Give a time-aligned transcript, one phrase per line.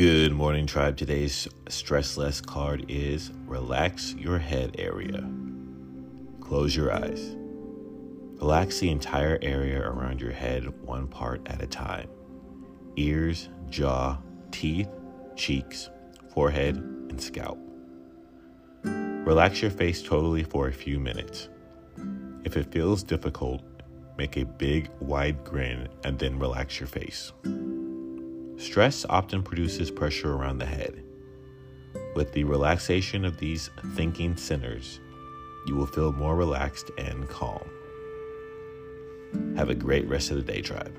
[0.00, 0.96] Good morning, tribe.
[0.96, 5.30] Today's stress less card is relax your head area.
[6.40, 7.36] Close your eyes.
[8.40, 12.08] Relax the entire area around your head, one part at a time
[12.96, 14.16] ears, jaw,
[14.50, 14.88] teeth,
[15.36, 15.90] cheeks,
[16.32, 17.58] forehead, and scalp.
[18.82, 21.50] Relax your face totally for a few minutes.
[22.46, 23.62] If it feels difficult,
[24.16, 27.34] make a big, wide grin and then relax your face.
[28.70, 31.02] Stress often produces pressure around the head.
[32.14, 35.00] With the relaxation of these thinking centers,
[35.66, 37.68] you will feel more relaxed and calm.
[39.56, 40.96] Have a great rest of the day, tribe.